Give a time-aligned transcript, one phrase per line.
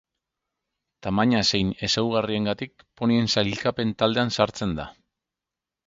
[1.07, 4.93] Tamaina zein ezaugarriengatik ponien sailkapen taldean sartzen da.